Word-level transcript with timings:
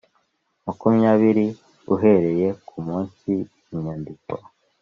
makumyabiri 0.65 1.45
uhereye 1.93 2.47
ku 2.67 2.77
munsi 2.85 3.31
inyandiko 3.73 4.33